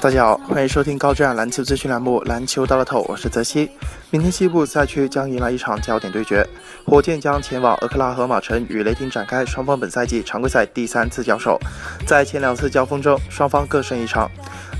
[0.00, 3.68] 大家好，欢迎收听高质量篮球资讯栏目《篮球到了头》，我是泽西。
[4.10, 6.46] 明天西部赛区将迎来一场焦点对决，
[6.86, 11.58] 火箭将前往俄克拉荷马城与雷霆展开双方本赛季常规赛第三次交手。
[12.06, 14.30] 在前两次交锋中，双方各胜一场。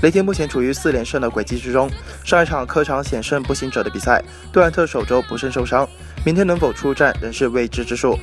[0.01, 1.91] 雷霆目前处于四连胜的轨迹之中，
[2.23, 4.23] 上一场客场险胜步行者的比赛，
[4.53, 5.85] 杜兰特手肘不慎受伤，
[6.23, 8.17] 明天能否出战仍是未知之数。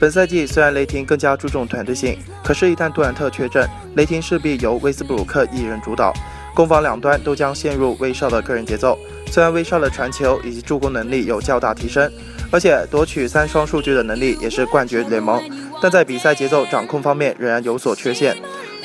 [0.00, 6.10] 本赛季虽然雷霆更加注重团队性，可是，一旦杜兰特缺阵，雷霆势必由威斯布鲁克一人主导，
[6.54, 8.98] 攻防两端都将陷入威少的个人节奏。
[9.26, 12.10] 虽然威少的传球以及助攻能力有较大提升，
[12.50, 15.40] 而且夺取三双数据的能力也是冠绝联盟，
[15.80, 18.36] 但在比赛节奏掌控方面仍然有所缺陷，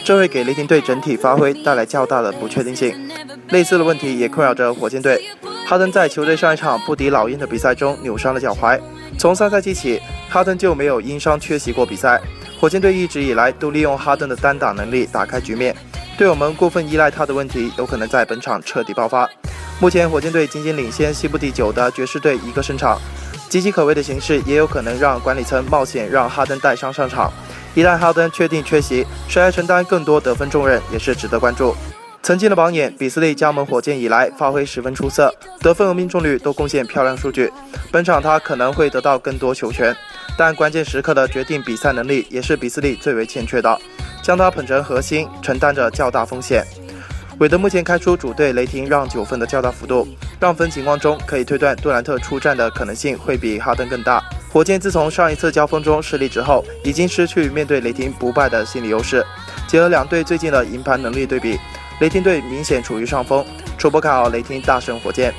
[0.03, 3.09] 这会给雷霆队整体发挥带来较大的不确定性。
[3.49, 5.23] 类似的问题也困扰着火箭队，
[5.67, 8.79] 哈登在球队上一场不敌老鹰的比赛中扭伤了脚踝，
[9.17, 9.99] 从上赛季起。
[10.27, 12.21] 哈登就没有因伤缺席过比赛。
[12.59, 15.73] 火箭队一直以来都利用哈登的单打能力打开局面，
[16.17, 19.29] 队友们过分依赖他的问题有可能在本场彻底爆发。
[19.81, 22.97] 目前火箭队仅仅领先西部第九的爵士队一个胜场，
[23.49, 27.29] 岌岌可危的形势也有可能让管理层冒险让哈登带伤上场。
[27.73, 31.75] 一旦哈登确定缺席，谁来承担更多得分重任也是值得关注。
[32.25, 37.53] 曾经的榜眼比斯利加盟火箭以来发挥十分出色，得分和命中率都贡献漂亮数据。
[37.91, 39.95] 本场他可能会得到更多球权。
[40.35, 43.79] 但关键时刻的决定比赛能力也是比斯利最为欠缺的，
[44.23, 46.65] 将他捧成核心，承担着较大风险。
[47.37, 50.07] 韦德目前开出主队雷霆让九分的较大幅度，
[50.39, 54.19] 让分情况中可以推断杜兰特出战的可能性会比哈登更大。
[54.51, 59.23] 火箭自从上一次交锋中失利之后，已经失去面对雷霆不败的心理优势。
[59.67, 61.59] 结合两队最近的赢盘能力对比，
[61.99, 63.45] 雷霆队明显处于上风，
[63.77, 65.33] 初步看好雷霆大胜火箭。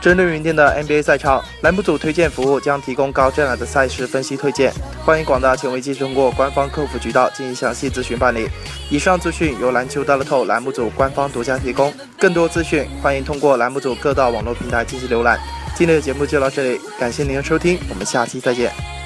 [0.00, 4.70] 针对明天的 NBA 赛场，栏目组推荐服务将提供高质量的赛事分析推荐，
[5.02, 8.46] 欢迎广大球迷继续通过官方客服渠道进行详细咨询办理。
[8.90, 15.40] 以上资讯由篮球大乐透栏目组官方独家提供，更多资讯欢迎通过栏目组各大网络平台进行浏览。
[15.74, 19.03] 今天的节目就到这里，感谢您的收听，我们下期再见。